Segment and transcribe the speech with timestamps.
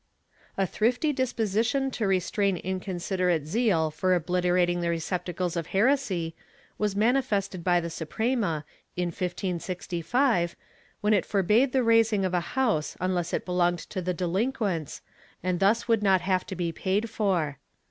[0.01, 0.03] ^
[0.57, 6.35] A thrifty disposition to restrain inconsiderate zeal for obliter ating the receptacles of heresy
[6.79, 10.55] was manifested by the Suprema, in 1565,
[11.01, 15.03] when it forbade the razing of a house unless it belonged to the delinquents
[15.43, 17.59] and thus would not have to be paid for.